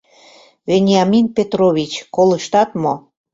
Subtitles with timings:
[0.69, 2.93] Вениамин Петрович, колыштат мо?